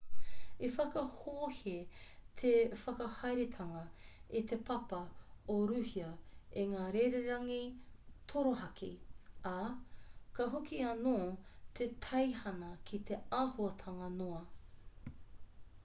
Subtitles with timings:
[0.67, 1.73] i whakahohe
[2.41, 2.53] te
[2.83, 3.81] whakahaeretanga
[4.39, 5.01] i te papa
[5.57, 6.07] o rūhia
[6.63, 7.59] i ngā rererangi
[8.33, 8.91] torohaki
[9.51, 9.53] ā
[10.39, 11.15] ka hoki anō
[11.83, 14.43] te teihana ki te āhuatanga noa